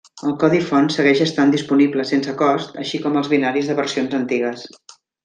[0.27, 4.65] El codi font segueix estant disponible sense cost així com els binaris de versions antigues.